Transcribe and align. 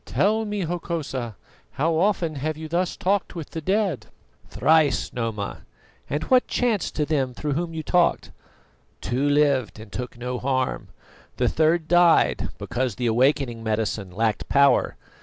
Tell 0.07 0.45
me, 0.45 0.61
Hokosa, 0.61 1.35
how 1.73 1.93
often 1.95 2.33
have 2.33 2.57
you 2.57 2.67
thus 2.67 2.97
talked 2.97 3.35
with 3.35 3.51
the 3.51 3.61
dead?" 3.61 4.07
"Thrice, 4.49 5.13
Noma." 5.13 5.59
"And 6.09 6.23
what 6.23 6.47
chanced 6.47 6.95
to 6.95 7.05
them 7.05 7.35
through 7.35 7.53
whom 7.53 7.75
you 7.75 7.83
talked?" 7.83 8.31
"Two 8.99 9.29
lived 9.29 9.79
and 9.79 9.91
took 9.91 10.17
no 10.17 10.39
harm; 10.39 10.87
the 11.37 11.47
third 11.47 11.87
died, 11.87 12.49
because 12.57 12.95
the 12.95 13.05
awakening 13.05 13.61
medicine 13.63 14.09
lacked 14.09 14.49
power. 14.49 14.95